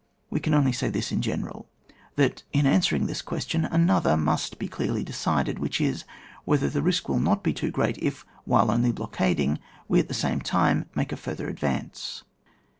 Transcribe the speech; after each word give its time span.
We 0.31 0.39
can 0.39 0.55
only 0.55 0.71
say 0.71 0.89
this 0.89 1.11
in 1.11 1.21
general, 1.21 1.69
that 2.15 2.41
in 2.51 2.65
answer 2.65 2.95
ing 2.95 3.05
this 3.05 3.21
question 3.21 3.65
another 3.65 4.17
must 4.17 4.57
be 4.57 4.67
clearly 4.67 5.03
decided, 5.03 5.59
which 5.59 5.79
is, 5.79 6.05
whether 6.43 6.69
the 6.71 6.81
risk 6.81 7.07
will 7.07 7.19
not 7.19 7.43
be 7.43 7.53
too 7.53 7.69
great 7.69 7.99
if, 7.99 8.25
while 8.43 8.71
only 8.71 8.91
blockading, 8.91 9.59
we 9.87 9.99
at 9.99 10.07
the 10.07 10.15
same 10.15 10.41
time 10.41 10.89
make 10.95 11.11
a 11.11 11.17
further 11.17 11.47
ad 11.47 11.59
vance. 11.59 12.23